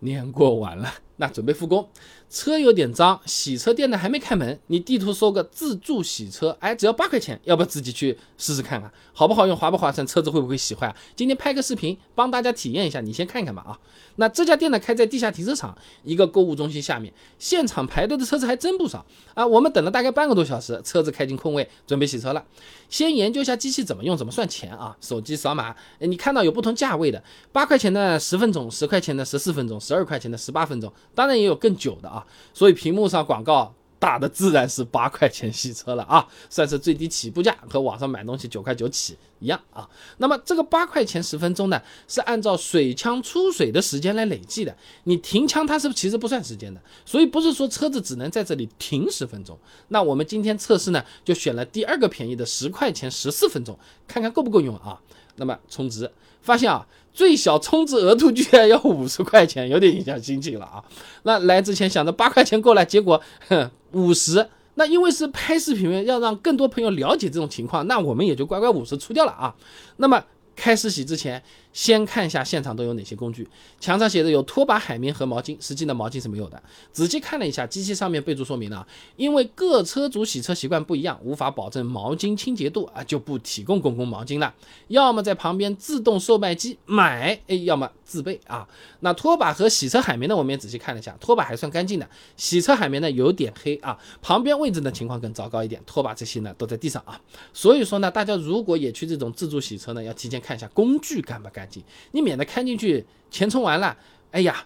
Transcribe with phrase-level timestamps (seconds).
[0.00, 1.88] 年过完了，那准备复工，
[2.30, 8.92] 车有点脏，洗车店呢还没开门，你地图搜个自助洗车，哎，只要八块钱，要不要自己去试试看啊？
[9.12, 10.96] 好不好用，划不划算，车子会不会洗坏啊？
[11.16, 13.78] 今天拍个视频帮大家体验一下，你先看看吧啊。
[14.16, 19.04] 那这家店呢开在地下停车场一个购物中心下面，现场排队的车子还真不少
[19.34, 19.44] 啊。
[19.44, 22.44] 我们等了大概半个多小时，车子开进空位，准备洗车了。
[22.88, 24.96] 先研究一下机器怎么用，怎么算钱啊？
[25.00, 27.22] 手机扫码，你看到有不同价位的，
[27.52, 29.80] 八块钱的十分钟，十块钱的十四分钟。
[29.88, 39.88] 十二块钱的十八分钟，当然也有更久的啊，所以屏幕上广告打的自然是八块钱洗车了啊，算是最低起步价，和网上买东西九块九起一样啊。
[40.18, 49.58] 那么这个八块钱十分钟呢，是按照水枪出水的时间来累计的，你停枪它是其实不算时间的，所以不是说车子只能在这里停十分钟。
[49.88, 55.00] 那我们今天测试呢，就选了第二个便宜的十块钱十四分钟，看看够不够用啊。
[55.38, 56.10] 那么充值，
[56.42, 60.84] 发现啊，最小充值额度居然要五十块钱，有点影响心情了啊。
[61.24, 64.48] 那来之前想着八块钱够了，结果哼 五十。
[64.74, 69.54] 那因为是拍视频，要让更多朋友了解这种情况，那我们也就乖乖五十出掉了啊。
[69.96, 70.22] 那么。
[70.60, 71.40] 开始洗之前，
[71.72, 73.46] 先看一下现场都有哪些工具。
[73.78, 76.60] 墙上写着有拖把、海绵和毛巾，实际的毛巾是没有的。
[76.90, 84.54] 仔细看了一下，机器上面备注说明了，因为各车主洗车习惯不一样，无法保证毛巾清洁度啊，就不提供公共毛巾了。
[84.88, 88.66] 要么在旁边自动售卖机买，哎，要么自备啊。
[89.00, 93.96] 那拖把和洗车海绵呢，我们也仔细看了一下，拖把还算干净的，洗车海绵呢有点黑啊。
[94.22, 97.20] 旁边位置的情况更糟糕一点，拖把这些呢都在地上啊。
[97.52, 100.38] 所以说呢，大家如果也去这种自助洗车呢，要提前。
[100.38, 103.96] 看一下工具干不干干净，你免得看进去钱充完了，
[104.30, 104.64] 哎呀，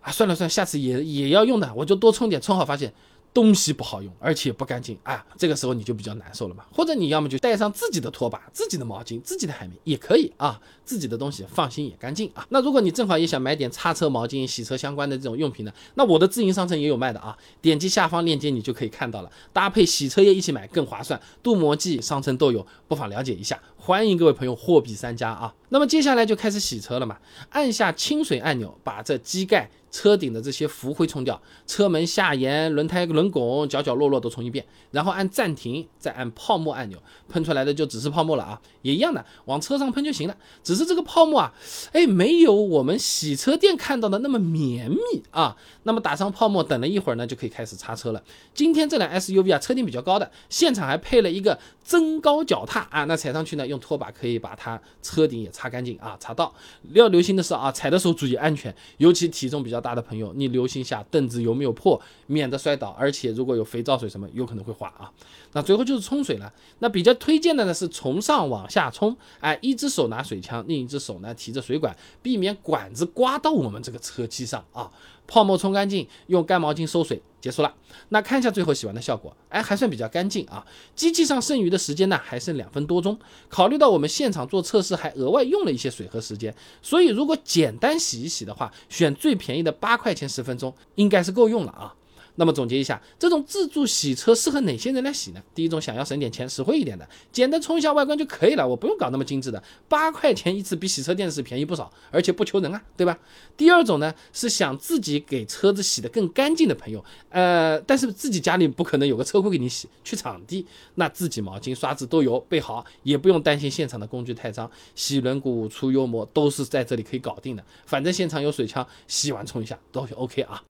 [0.00, 2.92] 啊算了算了，下次也也要用的，我就多充点，充好发现。
[3.34, 5.24] 东西不好用，而且不干净啊！
[5.38, 6.66] 这个时候你就比较难受了嘛。
[6.70, 12.46] 或者你要么就带上自己的拖把、自己的毛巾、自己的海绵也可以啊，自己的东西放心也干净啊。
[12.50, 17.34] 那如果你正好也想买点擦车毛巾、洗车相关的这种用品呢，那我的自营商城也有卖的啊。
[17.62, 21.18] 点击下方链接你就可以看到了，搭配洗车液一起买更划算。
[21.42, 23.58] 镀膜剂商城都有，不妨了解一下。
[23.78, 25.54] 欢迎各位朋友货比三家啊。
[25.72, 27.16] 那么接下来就开始洗车了嘛，
[27.48, 29.70] 按下清水按钮，把这机盖。
[29.92, 40.34] 车顶的这些浮灰冲掉，车门下沿、轮胎轮拱、角角落落都冲一遍，然后按暂停，再按泡沫按钮，喷出来的就只是泡沫了啊，也一样的，往车上喷就行了。
[40.64, 41.52] 只是这个泡沫啊，
[41.92, 44.98] 哎，没有我们洗车店看到的那么绵密
[45.30, 45.54] 啊。
[45.82, 48.24] 那么打上泡沫，等了一会儿呢，就可以开始擦车了。
[48.54, 56.52] 今天这辆 SUV 啊，车顶比较高的，现场还配了一个增高脚踏啊，那踩上去呢，用拖把可以把它车顶也擦擦干净啊，擦到。
[56.92, 62.88] 要留心的是啊，踩的时候注意安全，尤其体重比较大的朋友，你留心一下凳子有没有破，免得摔倒。
[62.98, 65.12] 而且如果有肥皂水什么，有可能会滑啊。
[65.52, 66.52] 那最后就是冲水了。
[66.80, 74.90] 那比较推荐的呢是从上往下冲，哎，一只手拿水枪，另一只手呢提着水管，避免管子刮到我们这个车漆上啊。
[75.26, 77.74] 泡沫冲干净，用干毛巾收水，结束了。
[78.10, 80.66] 那看一下最后洗完的效果，哎，还算比较干净啊。
[80.94, 83.18] 机器上剩余的时间呢，还剩两分多钟。
[83.48, 91.94] 考虑到我们现场做测试，还额外用了一些水和时间，所以如果简单洗一洗的话，选最便宜的八块钱十分钟，应该是够用了啊。
[92.36, 95.42] 那么总结一下，这种自助洗车适合哪些人来洗呢？
[95.54, 103.18] 第一种想要省点钱、实惠一点的，简单冲一下外观就可以了，我不用搞那么精致的，八块钱一次比洗车店是便宜不少，而且不求人啊，对吧？
[103.56, 110.66] 第二种呢是想自己给车子洗得更干净的朋友，呃，但是自己家里不可能有个车库给你洗，去场地，
[110.96, 120.60] 那自己毛巾、刷子都有备好，也不用担心现场的工具太脏，洗轮毂、除油膜都是在这里可以搞定的，反正现场有水枪，洗完冲一下都 OK 啊。